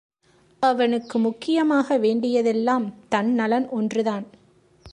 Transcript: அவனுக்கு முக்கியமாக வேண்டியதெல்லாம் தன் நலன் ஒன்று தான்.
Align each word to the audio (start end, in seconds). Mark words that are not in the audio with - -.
அவனுக்கு 0.63 1.19
முக்கியமாக 1.19 1.97
வேண்டியதெல்லாம் 1.97 2.93
தன் 3.09 3.31
நலன் 3.33 3.69
ஒன்று 3.69 4.03
தான். 4.03 4.25